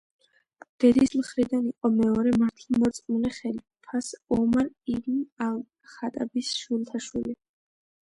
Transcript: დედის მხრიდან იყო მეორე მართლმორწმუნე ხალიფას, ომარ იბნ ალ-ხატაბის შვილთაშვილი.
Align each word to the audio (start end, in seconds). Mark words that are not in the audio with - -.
დედის 0.83 1.11
მხრიდან 1.19 1.67
იყო 1.71 1.91
მეორე 1.97 2.31
მართლმორწმუნე 2.45 3.33
ხალიფას, 3.37 4.11
ომარ 4.41 4.75
იბნ 4.97 5.23
ალ-ხატაბის 5.51 6.55
შვილთაშვილი. 6.65 7.43